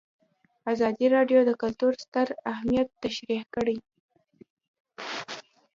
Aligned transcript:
ازادي 0.71 1.05
راډیو 1.15 1.39
د 1.45 1.51
کلتور 1.61 1.91
ستر 2.03 2.27
اهميت 2.51 2.87
تشریح 3.03 3.41
کړی. 3.55 3.77